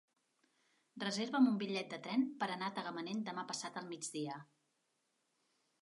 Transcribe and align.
Reserva'm 1.03 1.49
un 1.51 1.59
bitllet 1.65 1.93
de 1.93 2.01
tren 2.09 2.25
per 2.41 2.49
anar 2.55 2.71
a 2.71 2.75
Tagamanent 2.81 3.23
demà 3.31 3.47
passat 3.53 3.79
al 3.83 3.89
migdia. 3.95 4.41